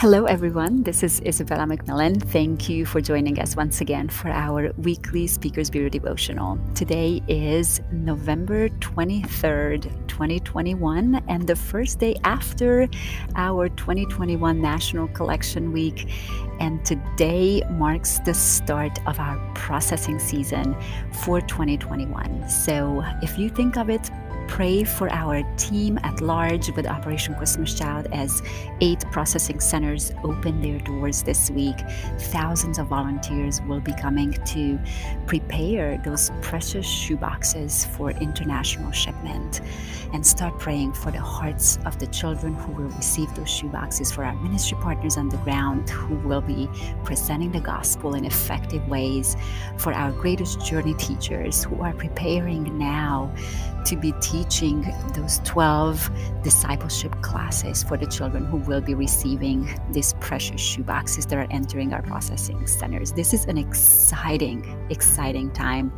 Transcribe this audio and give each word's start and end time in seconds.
Hello, 0.00 0.24
everyone. 0.24 0.82
This 0.82 1.02
is 1.02 1.20
Isabella 1.26 1.66
McMillan. 1.66 2.22
Thank 2.22 2.70
you 2.70 2.86
for 2.86 3.02
joining 3.02 3.38
us 3.38 3.54
once 3.54 3.82
again 3.82 4.08
for 4.08 4.30
our 4.30 4.72
weekly 4.78 5.26
Speakers 5.26 5.68
Bureau 5.68 5.90
devotional. 5.90 6.58
Today 6.74 7.20
is 7.28 7.82
November 7.92 8.70
23rd, 8.70 9.82
2021, 10.08 11.22
and 11.28 11.46
the 11.46 11.54
first 11.54 11.98
day 11.98 12.16
after 12.24 12.88
our 13.36 13.68
2021 13.68 14.58
National 14.58 15.06
Collection 15.08 15.70
Week. 15.70 16.08
And 16.60 16.82
today 16.82 17.62
marks 17.72 18.20
the 18.20 18.32
start 18.32 18.98
of 19.06 19.20
our 19.20 19.36
processing 19.54 20.18
season 20.18 20.74
for 21.12 21.42
2021. 21.42 22.48
So 22.48 23.04
if 23.20 23.38
you 23.38 23.50
think 23.50 23.76
of 23.76 23.90
it 23.90 24.10
pray 24.50 24.82
for 24.82 25.08
our 25.12 25.44
team 25.56 25.96
at 26.02 26.20
large 26.20 26.70
with 26.72 26.84
Operation 26.84 27.36
Christmas 27.36 27.72
Child 27.72 28.08
as 28.12 28.42
eight 28.80 28.98
processing 29.12 29.60
centers 29.60 30.12
open 30.24 30.60
their 30.60 30.80
doors 30.80 31.22
this 31.22 31.52
week. 31.52 31.76
Thousands 32.18 32.78
of 32.78 32.88
volunteers 32.88 33.62
will 33.62 33.80
be 33.80 33.94
coming 33.94 34.32
to 34.32 34.78
prepare 35.28 35.98
those 35.98 36.32
precious 36.42 36.84
shoeboxes 36.84 37.86
for 37.96 38.10
international 38.10 38.90
shipment 38.90 39.60
and 40.12 40.26
start 40.26 40.58
praying 40.58 40.94
for 40.94 41.12
the 41.12 41.20
hearts 41.20 41.78
of 41.86 41.96
the 42.00 42.08
children 42.08 42.52
who 42.52 42.72
will 42.72 42.90
receive 42.96 43.32
those 43.36 43.46
shoeboxes, 43.46 44.12
for 44.12 44.24
our 44.24 44.34
ministry 44.34 44.76
partners 44.82 45.16
on 45.16 45.28
the 45.28 45.36
ground 45.38 45.88
who 45.88 46.16
will 46.26 46.40
be 46.40 46.68
presenting 47.04 47.52
the 47.52 47.60
gospel 47.60 48.14
in 48.14 48.24
effective 48.24 48.86
ways, 48.88 49.36
for 49.76 49.92
our 49.92 50.10
greatest 50.10 50.66
journey 50.66 50.94
teachers 50.94 51.62
who 51.62 51.80
are 51.80 51.92
preparing 51.92 52.76
now 52.76 53.32
to 53.84 53.96
be 53.96 54.12
teaching 54.20 54.92
those 55.14 55.40
12 55.44 56.10
discipleship 56.42 57.12
classes 57.22 57.82
for 57.82 57.96
the 57.96 58.06
children 58.06 58.44
who 58.44 58.58
will 58.58 58.80
be 58.80 58.94
receiving 58.94 59.68
these 59.90 60.14
precious 60.14 60.60
shoeboxes 60.60 61.28
that 61.28 61.38
are 61.38 61.46
entering 61.50 61.92
our 61.92 62.02
processing 62.02 62.66
centers. 62.66 63.12
This 63.12 63.32
is 63.32 63.46
an 63.46 63.58
exciting, 63.58 64.86
exciting 64.90 65.50
time 65.52 65.92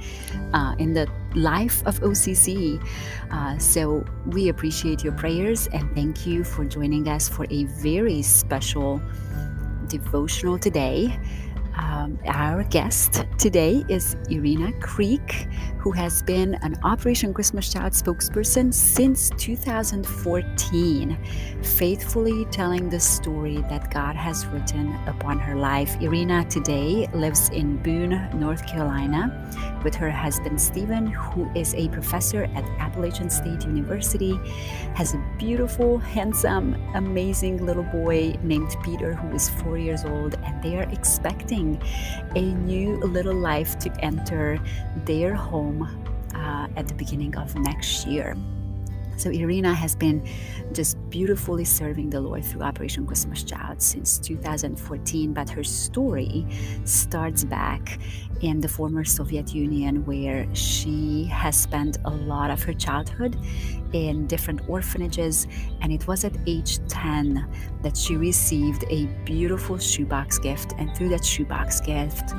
uh, 0.52 0.74
in 0.78 0.92
the 0.92 1.08
life 1.34 1.84
of 1.86 2.00
OCC. 2.00 2.83
Uh, 3.30 3.58
so 3.58 4.05
we 4.27 4.48
appreciate 4.48 5.02
your 5.02 5.14
prayers 5.14 5.67
and 5.69 5.94
thank 5.94 6.27
you 6.27 6.44
for 6.44 6.64
joining 6.64 7.08
us 7.08 7.28
for 7.28 7.46
a 7.50 7.64
very 7.64 8.22
special 8.22 9.00
devotional 9.89 10.58
today. 10.58 11.19
Um, 11.77 12.19
our 12.27 12.64
guest 12.64 13.24
today 13.39 13.84
is 13.89 14.17
Irina 14.28 14.72
Creek, 14.80 15.48
who 15.83 15.91
has 15.91 16.22
been 16.22 16.55
an 16.62 16.78
Operation 16.84 17.34
Christmas 17.34 17.72
Child 17.72 17.92
spokesperson 17.92 18.72
since 18.72 19.30
2014, 19.30 21.19
faithfully 21.61 22.44
telling 22.52 22.89
the 22.89 23.00
story 23.00 23.56
that 23.69 23.92
God 23.92 24.14
has 24.14 24.47
written 24.47 24.94
upon 25.08 25.41
her 25.41 25.56
life. 25.56 26.00
Irina 26.00 26.44
today 26.44 27.08
lives 27.12 27.48
in 27.48 27.78
Boone, 27.83 28.28
North 28.33 28.64
Carolina, 28.64 29.36
with 29.83 29.97
her 29.97 30.08
husband 30.08 30.61
Stephen, 30.61 31.08
who 31.08 31.50
is 31.56 31.74
a 31.74 31.89
professor 31.89 32.44
at 32.55 32.64
Appalachian 32.78 33.28
State 33.28 33.64
University, 33.64 34.39
has 34.94 35.14
a 35.14 35.24
beautiful, 35.36 35.98
handsome, 35.98 36.77
amazing 36.94 37.67
little 37.67 37.83
boy 37.83 38.39
named 38.44 38.72
Peter, 38.84 39.14
who 39.14 39.34
is 39.34 39.50
four 39.50 39.78
years 39.78 40.05
old, 40.05 40.36
and 40.44 40.62
they 40.62 40.77
are 40.77 40.89
expecting 40.92 41.83
a 42.36 42.42
new 42.42 42.98
little 42.98 43.34
life 43.34 43.80
to 43.80 43.91
enter 44.05 44.61
their 45.06 45.34
home 45.34 45.72
uh, 46.34 46.69
at 46.77 46.89
the 46.89 46.95
beginning 46.95 47.37
of 47.37 47.55
next 47.56 48.06
year. 48.06 48.37
So 49.17 49.31
Irina 49.31 49.73
has 49.73 49.95
been 49.95 50.27
just 50.73 50.97
beautifully 51.09 51.64
serving 51.64 52.11
the 52.11 52.20
Lord 52.20 52.45
through 52.45 52.63
Operation 52.63 53.07
Christmas 53.07 53.45
Child 53.45 53.80
since 53.80 54.19
2014, 54.19 55.33
but 55.33 55.48
her 55.51 55.63
story 55.63 56.45
starts 56.85 57.45
back 57.45 58.01
in 58.41 58.61
the 58.61 58.67
former 58.67 59.05
Soviet 59.05 59.55
Union, 59.55 60.05
where 60.07 60.52
she 60.55 61.24
has 61.27 61.57
spent 61.57 61.98
a 62.05 62.11
lot 62.11 62.51
of 62.51 62.63
her 62.64 62.73
childhood 62.73 63.36
in 63.92 64.27
different 64.27 64.69
orphanages. 64.69 65.46
And 65.83 65.92
it 65.92 66.07
was 66.08 66.25
at 66.25 66.33
age 66.46 66.79
10 66.89 67.46
that 67.83 67.96
she 67.96 68.17
received 68.17 68.85
a 68.91 69.07
beautiful 69.25 69.79
shoebox 69.79 70.39
gift. 70.39 70.75
And 70.79 70.92
through 70.96 71.11
that 71.11 71.25
shoebox 71.25 71.80
gift, 71.80 72.35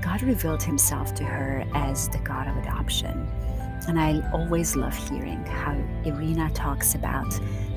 God 0.00 0.22
revealed 0.22 0.62
himself 0.62 1.14
to 1.16 1.24
her 1.24 1.64
as 1.74 2.08
the 2.08 2.18
God 2.18 2.48
of 2.48 2.56
adoption. 2.56 3.28
And 3.86 3.98
I 3.98 4.28
always 4.32 4.76
love 4.76 4.96
hearing 5.08 5.44
how 5.46 5.76
Irina 6.04 6.50
talks 6.50 6.94
about 6.94 7.30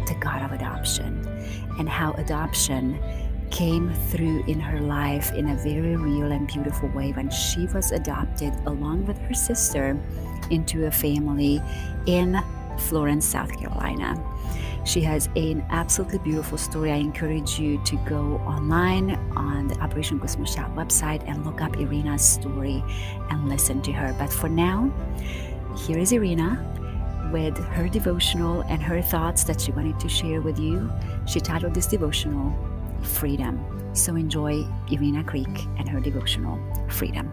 the 0.08 0.16
God 0.20 0.42
of 0.44 0.52
adoption 0.52 1.26
and 1.80 1.88
how 1.88 2.12
adoption 2.14 3.00
came 3.50 3.94
through 4.10 4.44
in 4.48 4.60
her 4.60 4.80
life 4.80 5.32
in 5.34 5.50
a 5.50 5.56
very 5.58 5.96
real 5.96 6.32
and 6.32 6.48
beautiful 6.48 6.90
way 6.90 7.12
when 7.12 7.30
she 7.30 7.66
was 7.68 7.92
adopted 7.92 8.54
along 8.66 9.06
with 9.06 9.18
her 9.20 9.34
sister 9.34 10.00
into 10.50 10.86
a 10.86 10.92
family 10.92 11.62
in 12.08 12.42
Florence, 12.78 13.26
South 13.26 13.52
Carolina. 13.58 14.16
She 14.84 15.02
has 15.02 15.30
an 15.36 15.66
absolutely 15.70 16.20
beautiful 16.20 16.58
story. 16.58 16.92
I 16.92 16.96
encourage 16.96 17.60
you 17.60 17.82
to 17.84 17.96
go 17.98 18.38
online 18.46 19.12
on 19.36 19.68
the 19.68 19.78
Operation 19.80 20.20
Child 20.20 20.76
website 20.76 21.28
and 21.28 21.46
look 21.46 21.62
up 21.62 21.78
Irina's 21.78 22.24
story 22.24 22.84
and 23.30 23.48
listen 23.48 23.82
to 23.84 23.92
her. 23.92 24.16
But 24.18 24.34
for 24.34 24.50
now, 24.50 24.92
here 25.86 26.00
is 26.00 26.12
Irina 26.12 26.68
with 27.32 27.58
her 27.58 27.88
devotional 27.88 28.62
and 28.62 28.82
her 28.82 29.02
thoughts 29.02 29.44
that 29.46 29.62
she 29.62 29.72
wanted 29.72 30.00
to 30.00 30.10
share 30.10 30.42
with 30.42 30.60
you. 30.60 30.92
She 31.26 31.40
titled 31.40 31.74
this 31.74 31.88
devotional 31.88 32.54
Freedom. 33.04 33.64
So 33.94 34.16
enjoy 34.16 34.66
Irina 34.90 35.24
Creek 35.24 35.66
and 35.78 35.88
her 35.88 36.00
devotional 36.00 36.60
Freedom. 36.90 37.32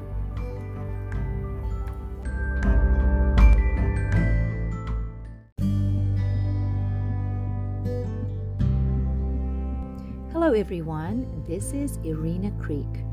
Hello, 10.48 10.58
everyone. 10.58 11.44
This 11.46 11.74
is 11.74 11.98
Irina 12.04 12.50
Creek. 12.52 13.04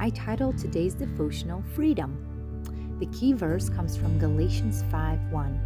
I 0.00 0.10
titled 0.10 0.58
today's 0.58 0.92
devotional 0.92 1.62
Freedom. 1.72 2.18
The 2.98 3.06
key 3.16 3.32
verse 3.32 3.68
comes 3.68 3.96
from 3.96 4.18
Galatians 4.18 4.82
5:1. 4.90 5.60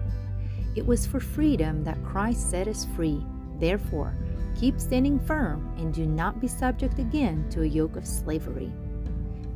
It 0.77 0.85
was 0.87 1.07
for 1.07 1.21
freedom 1.21 1.83
that 1.85 2.05
Christ 2.05 2.51
set 2.51 2.69
us 2.69 2.85
free. 2.95 3.25
Therefore, 3.59 4.15
keep 4.55 4.79
standing 4.79 5.19
firm 5.19 5.75
and 5.79 5.95
do 5.95 6.05
not 6.05 6.43
be 6.43 6.47
subject 6.47 6.99
again 6.99 7.47
to 7.49 7.63
a 7.63 7.75
yoke 7.79 7.97
of 7.97 8.07
slavery. 8.07 8.71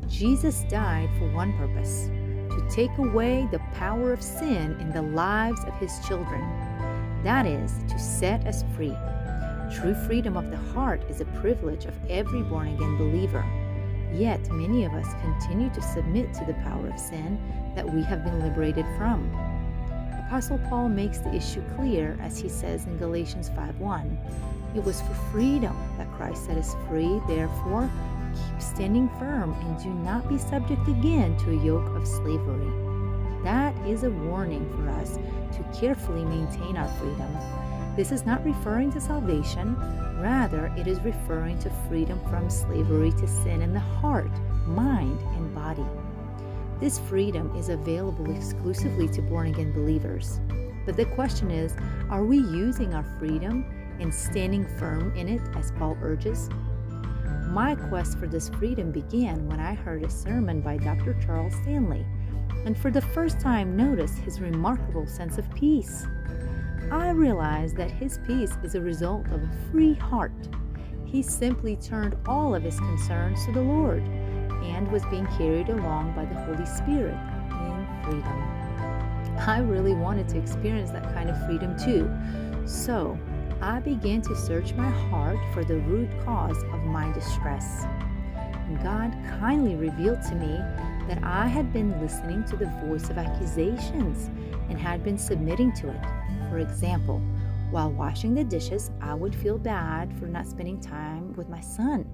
Jesus 0.07 0.65
died 0.71 1.11
for 1.19 1.31
one 1.35 1.53
purpose 1.59 2.07
to 2.49 2.67
take 2.71 2.97
away 2.97 3.47
the 3.53 3.61
power 3.75 4.15
of 4.15 4.23
sin 4.23 4.75
in 4.81 4.91
the 4.91 5.03
lives 5.03 5.63
of 5.65 5.75
his 5.75 5.93
children. 6.09 6.41
That 7.25 7.45
is, 7.45 7.83
to 7.89 7.99
set 7.99 8.47
us 8.47 8.65
free. 8.75 8.97
True 9.71 9.95
freedom 9.95 10.37
of 10.37 10.51
the 10.51 10.57
heart 10.57 11.03
is 11.11 11.21
a 11.21 11.27
privilege 11.27 11.85
of 11.85 11.95
every 12.09 12.43
born 12.43 12.69
again 12.69 12.97
believer. 12.97 13.45
Yet 14.13 14.51
many 14.51 14.87
of 14.87 14.95
us 14.95 15.07
continue 15.21 15.69
to 15.71 15.83
submit 15.83 16.33
to 16.35 16.45
the 16.47 16.55
power 16.65 16.89
of 16.89 16.99
sin 16.99 17.39
that 17.77 17.89
we 17.89 18.03
have 18.03 18.25
been 18.25 18.41
liberated 18.41 18.87
from. 18.97 19.31
Apostle 20.27 20.59
Paul 20.71 20.89
makes 20.89 21.19
the 21.19 21.35
issue 21.35 21.63
clear 21.77 22.17
as 22.23 22.39
he 22.39 22.49
says 22.49 22.87
in 22.87 22.97
Galatians 22.97 23.51
5:1, 23.51 24.17
"It 24.75 24.83
was 24.83 25.03
for 25.03 25.15
freedom 25.33 25.77
that 25.99 26.11
Christ 26.13 26.47
set 26.47 26.57
us 26.57 26.75
free, 26.89 27.21
therefore 27.29 27.91
keep 28.35 28.63
standing 28.63 29.11
firm 29.19 29.53
and 29.53 29.83
do 29.83 29.91
not 29.91 30.29
be 30.31 30.39
subject 30.39 30.89
again 30.89 31.37
to 31.39 31.51
a 31.51 31.63
yoke 31.63 31.95
of 31.95 32.07
slavery." 32.07 32.73
That 33.45 33.77
is 33.87 34.03
a 34.03 34.11
warning 34.11 34.67
for 34.71 34.89
us 34.89 35.19
to 35.53 35.79
carefully 35.79 36.25
maintain 36.25 36.79
our 36.79 36.89
freedom. 36.89 37.37
This 37.99 38.13
is 38.13 38.25
not 38.25 38.45
referring 38.45 38.93
to 38.93 39.01
salvation, 39.01 39.75
rather, 40.23 40.73
it 40.77 40.87
is 40.87 41.01
referring 41.01 41.59
to 41.59 41.71
freedom 41.89 42.21
from 42.31 42.49
slavery 42.49 43.11
to 43.11 43.27
sin 43.27 43.61
in 43.61 43.73
the 43.73 43.81
heart, 43.81 44.31
mind, 44.69 45.21
and 45.35 45.53
body. 45.53 45.85
This 46.79 47.01
freedom 47.01 47.53
is 47.57 47.71
available 47.71 48.31
exclusively 48.31 49.09
to 49.09 49.21
born 49.21 49.49
again 49.49 49.73
believers. 49.73 50.39
But 50.87 50.97
the 50.97 51.07
question 51.07 51.51
is 51.51 51.75
are 52.09 52.23
we 52.23 52.37
using 52.39 52.95
our 52.95 53.03
freedom 53.19 53.67
and 53.99 54.15
standing 54.15 54.65
firm 54.79 55.13
in 55.17 55.29
it 55.29 55.43
as 55.57 55.73
Paul 55.73 55.99
urges? 56.01 56.49
My 57.49 57.75
quest 57.75 58.17
for 58.17 58.29
this 58.29 58.49
freedom 58.49 58.93
began 58.93 59.49
when 59.49 59.59
I 59.59 59.75
heard 59.75 60.05
a 60.05 60.09
sermon 60.09 60.61
by 60.61 60.77
Dr. 60.77 61.17
Charles 61.27 61.55
Stanley, 61.63 62.07
and 62.65 62.79
for 62.79 62.93
the 62.93 63.03
first 63.03 63.41
time 63.41 63.77
noticed 63.77 64.19
his 64.19 64.41
remarkable 64.41 65.09
sense 65.09 65.37
of 65.37 65.53
peace. 65.57 66.07
I 66.91 67.11
realized 67.11 67.77
that 67.77 67.91
his 67.91 68.19
peace 68.27 68.57
is 68.63 68.75
a 68.75 68.81
result 68.81 69.27
of 69.27 69.43
a 69.43 69.51
free 69.71 69.95
heart. 69.95 70.33
He 71.05 71.23
simply 71.23 71.77
turned 71.77 72.17
all 72.27 72.55
of 72.55 72.63
his 72.63 72.79
concerns 72.79 73.45
to 73.45 73.53
the 73.53 73.61
Lord 73.61 74.03
and 74.63 74.91
was 74.91 75.05
being 75.07 75.27
carried 75.37 75.69
along 75.69 76.15
by 76.15 76.25
the 76.25 76.35
Holy 76.35 76.65
Spirit 76.65 77.17
in 77.51 77.87
freedom. 78.05 78.43
I 79.39 79.61
really 79.61 79.95
wanted 79.95 80.29
to 80.31 80.39
experience 80.39 80.91
that 80.91 81.05
kind 81.15 81.29
of 81.29 81.47
freedom 81.47 81.79
too. 81.79 82.11
So, 82.67 83.19
I 83.61 83.81
began 83.81 84.23
to 84.23 84.35
search 84.35 84.73
my 84.73 84.89
heart 84.89 85.39
for 85.53 85.65
the 85.65 85.77
root 85.81 86.09
cause 86.25 86.63
of 86.73 86.85
my 86.85 87.13
distress. 87.13 87.85
God 88.83 89.13
kindly 89.41 89.75
revealed 89.75 90.23
to 90.23 90.35
me 90.35 90.59
that 91.09 91.25
I 91.25 91.47
had 91.47 91.73
been 91.73 91.99
listening 92.01 92.45
to 92.45 92.57
the 92.57 92.67
voice 92.85 93.09
of 93.09 93.19
accusations 93.19 94.31
and 94.69 94.79
had 94.79 95.03
been 95.03 95.19
submitting 95.19 95.73
to 95.75 95.89
it. 95.89 96.01
For 96.51 96.59
example, 96.59 97.21
while 97.71 97.91
washing 97.91 98.35
the 98.35 98.45
dishes, 98.45 98.91
I 99.01 99.15
would 99.15 99.35
feel 99.35 99.59
bad 99.59 100.17
for 100.19 100.27
not 100.27 100.47
spending 100.47 100.81
time 100.81 101.33
with 101.33 101.49
my 101.49 101.61
son. 101.61 102.07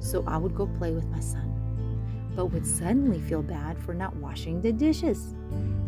So 0.00 0.24
I 0.26 0.36
would 0.38 0.54
go 0.54 0.66
play 0.66 0.92
with 0.92 1.06
my 1.08 1.20
son, 1.20 2.32
but 2.34 2.46
would 2.46 2.66
suddenly 2.66 3.20
feel 3.20 3.42
bad 3.42 3.78
for 3.78 3.94
not 3.94 4.16
washing 4.16 4.60
the 4.60 4.72
dishes. 4.72 5.34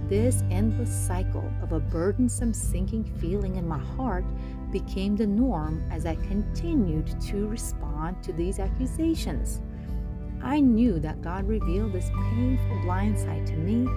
This 0.09 0.43
endless 0.51 0.95
cycle 0.95 1.51
of 1.63 1.73
a 1.73 1.81
burdensome 1.81 2.53
sinking 2.53 3.05
feeling 3.19 3.57
in 3.57 3.67
my 3.67 3.79
heart 3.79 4.25
became 4.71 5.17
the 5.17 5.27
norm 5.27 5.83
as 5.91 6.05
I 6.05 6.17
continued 6.17 7.19
to 7.23 7.47
respond 7.49 8.23
to 8.23 8.33
these 8.33 8.59
accusations. 8.59 9.63
I 10.45 10.61
knew 10.61 11.01
that 11.01 11.23
God 11.23 11.49
revealed 11.49 11.95
this 11.95 12.11
painful 12.31 12.83
blind 12.83 13.19
side 13.19 13.47
to 13.47 13.57
me 13.57 13.89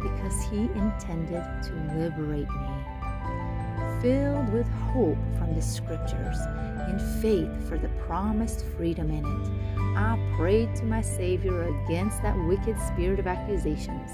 because 0.00 0.40
He 0.44 0.70
intended 0.78 1.44
to 1.64 1.98
liberate 1.98 2.48
me. 2.48 4.00
Filled 4.00 4.52
with 4.52 4.68
hope 4.68 5.18
from 5.36 5.56
the 5.56 5.60
scriptures 5.60 6.38
and 6.86 7.02
faith 7.20 7.68
for 7.68 7.76
the 7.76 7.88
promised 8.06 8.64
freedom 8.76 9.10
in 9.10 9.24
it, 9.26 9.50
I 9.96 10.16
prayed 10.36 10.76
to 10.76 10.84
my 10.84 11.00
Savior 11.00 11.64
against 11.64 12.22
that 12.22 12.38
wicked 12.46 12.78
spirit 12.82 13.18
of 13.18 13.26
accusations. 13.26 14.12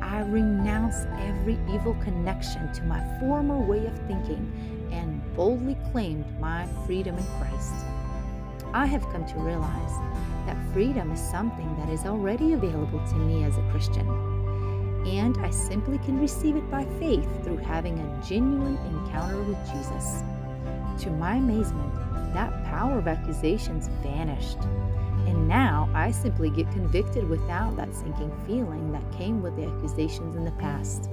I 0.00 0.20
renounced 0.20 1.08
every 1.18 1.58
evil 1.74 1.94
connection 1.94 2.72
to 2.72 2.84
my 2.84 3.02
former 3.18 3.58
way 3.58 3.84
of 3.86 3.98
thinking 4.06 4.88
and 4.92 5.20
boldly 5.34 5.76
claimed 5.90 6.24
my 6.38 6.68
freedom 6.86 7.18
in 7.18 7.24
Christ. 7.38 7.74
I 8.74 8.86
have 8.86 9.08
come 9.10 9.26
to 9.26 9.38
realize 9.38 9.92
that 10.46 10.56
freedom 10.72 11.12
is 11.12 11.20
something 11.20 11.76
that 11.76 11.88
is 11.88 12.06
already 12.06 12.54
available 12.54 13.06
to 13.06 13.14
me 13.14 13.44
as 13.44 13.58
a 13.58 13.70
Christian. 13.70 14.08
And 15.06 15.36
I 15.38 15.50
simply 15.50 15.98
can 15.98 16.18
receive 16.18 16.56
it 16.56 16.70
by 16.70 16.84
faith 16.98 17.28
through 17.44 17.58
having 17.58 17.98
a 17.98 18.22
genuine 18.26 18.78
encounter 18.86 19.42
with 19.42 19.58
Jesus. 19.66 20.22
To 21.04 21.10
my 21.10 21.36
amazement, 21.36 21.92
that 22.32 22.64
power 22.64 22.98
of 22.98 23.08
accusations 23.08 23.88
vanished. 24.02 24.58
And 25.26 25.46
now 25.46 25.90
I 25.92 26.10
simply 26.10 26.50
get 26.50 26.70
convicted 26.72 27.28
without 27.28 27.76
that 27.76 27.94
sinking 27.94 28.32
feeling 28.46 28.90
that 28.92 29.12
came 29.12 29.42
with 29.42 29.56
the 29.56 29.66
accusations 29.66 30.34
in 30.34 30.44
the 30.44 30.52
past. 30.52 31.10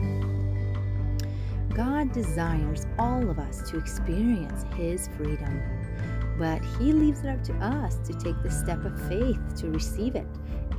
God 1.76 2.12
desires 2.14 2.86
all 2.98 3.30
of 3.30 3.38
us 3.38 3.70
to 3.70 3.78
experience 3.78 4.66
His 4.76 5.08
freedom. 5.10 5.79
But 6.39 6.63
He 6.80 6.94
leaves 6.94 7.19
it 7.24 7.27
up 7.27 7.44
to 7.44 7.53
us 7.56 7.97
to 8.07 8.13
take 8.13 8.41
the 8.41 8.50
step 8.50 8.86
of 8.86 9.00
faith 9.07 9.39
to 9.57 9.69
receive 9.69 10.15
it 10.15 10.27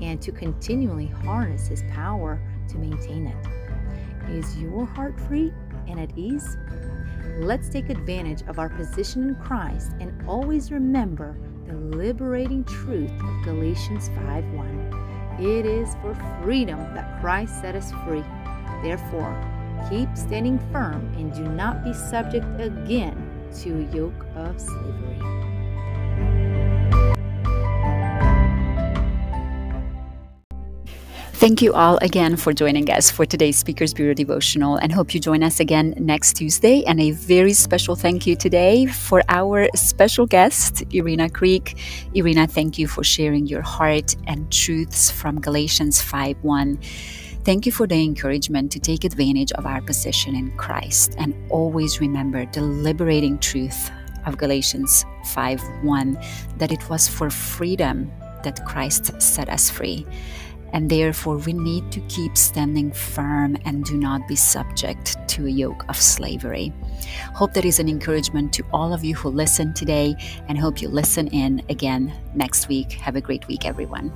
and 0.00 0.20
to 0.22 0.32
continually 0.32 1.06
harness 1.06 1.68
His 1.68 1.84
power 1.92 2.42
to 2.70 2.78
maintain 2.78 3.26
it. 3.26 3.46
Is 4.30 4.56
your 4.58 4.86
heart 4.86 5.20
free 5.20 5.52
and 5.86 6.00
at 6.00 6.16
ease? 6.16 6.56
Let's 7.40 7.68
take 7.68 7.90
advantage 7.90 8.42
of 8.48 8.58
our 8.58 8.70
position 8.70 9.28
in 9.28 9.34
Christ 9.36 9.92
and 10.00 10.26
always 10.26 10.72
remember 10.72 11.36
the 11.66 11.74
liberating 11.74 12.64
truth 12.64 13.12
of 13.12 13.44
Galatians 13.44 14.08
5:1. 14.10 15.40
It 15.40 15.66
is 15.66 15.94
for 16.02 16.14
freedom 16.42 16.78
that 16.94 17.20
Christ 17.20 17.60
set 17.60 17.74
us 17.74 17.92
free. 18.04 18.24
Therefore, 18.82 19.34
keep 19.88 20.08
standing 20.16 20.58
firm 20.72 21.12
and 21.16 21.32
do 21.32 21.44
not 21.44 21.84
be 21.84 21.92
subject 21.92 22.46
again 22.60 23.16
to 23.62 23.78
a 23.78 23.94
yoke 23.94 24.26
of 24.34 24.60
slavery. 24.60 25.39
Thank 31.40 31.62
you 31.62 31.72
all 31.72 31.96
again 32.02 32.36
for 32.36 32.52
joining 32.52 32.90
us 32.90 33.10
for 33.10 33.24
today's 33.24 33.56
Speakers 33.56 33.94
Bureau 33.94 34.12
devotional 34.12 34.76
and 34.76 34.92
hope 34.92 35.14
you 35.14 35.20
join 35.20 35.42
us 35.42 35.58
again 35.58 35.94
next 35.96 36.34
Tuesday. 36.34 36.84
And 36.84 37.00
a 37.00 37.12
very 37.12 37.54
special 37.54 37.96
thank 37.96 38.26
you 38.26 38.36
today 38.36 38.84
for 38.84 39.22
our 39.30 39.66
special 39.74 40.26
guest, 40.26 40.82
Irina 40.92 41.30
Creek. 41.30 41.78
Irina, 42.12 42.46
thank 42.46 42.78
you 42.78 42.86
for 42.86 43.02
sharing 43.02 43.46
your 43.46 43.62
heart 43.62 44.16
and 44.26 44.52
truths 44.52 45.10
from 45.10 45.40
Galatians 45.40 46.02
5 46.02 46.36
1. 46.44 46.76
Thank 47.42 47.64
you 47.64 47.72
for 47.72 47.86
the 47.86 48.04
encouragement 48.04 48.70
to 48.72 48.78
take 48.78 49.04
advantage 49.04 49.50
of 49.52 49.64
our 49.64 49.80
position 49.80 50.36
in 50.36 50.54
Christ 50.58 51.14
and 51.16 51.34
always 51.48 52.02
remember 52.02 52.44
the 52.52 52.60
liberating 52.60 53.38
truth 53.38 53.90
of 54.26 54.36
Galatians 54.36 55.06
5 55.24 55.62
1 55.84 56.18
that 56.58 56.70
it 56.70 56.86
was 56.90 57.08
for 57.08 57.30
freedom 57.30 58.12
that 58.42 58.62
Christ 58.66 59.22
set 59.22 59.48
us 59.48 59.70
free 59.70 60.06
and 60.72 60.90
therefore 60.90 61.36
we 61.38 61.52
need 61.52 61.90
to 61.92 62.00
keep 62.08 62.36
standing 62.36 62.92
firm 62.92 63.56
and 63.64 63.84
do 63.84 63.96
not 63.96 64.26
be 64.28 64.36
subject 64.36 65.16
to 65.28 65.46
a 65.46 65.50
yoke 65.50 65.84
of 65.88 65.96
slavery. 65.96 66.72
Hope 67.34 67.52
that 67.54 67.64
is 67.64 67.78
an 67.78 67.88
encouragement 67.88 68.52
to 68.54 68.64
all 68.72 68.92
of 68.92 69.04
you 69.04 69.14
who 69.14 69.28
listen 69.28 69.74
today 69.74 70.14
and 70.48 70.58
hope 70.58 70.82
you 70.82 70.88
listen 70.88 71.28
in 71.28 71.62
again 71.68 72.12
next 72.34 72.68
week. 72.68 72.92
Have 72.92 73.16
a 73.16 73.20
great 73.20 73.46
week, 73.48 73.64
everyone. 73.66 74.12